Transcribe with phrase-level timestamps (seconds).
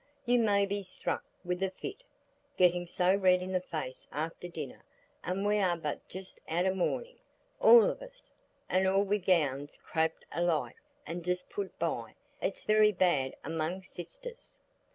[0.25, 2.01] "You may be struck with a fit,
[2.57, 4.81] getting so red in the face after dinner,
[5.23, 7.17] and we are but just out o' mourning,
[7.59, 13.35] all of us,—and all wi' gowns craped alike and just put by; it's very bad
[13.43, 14.57] among sisters."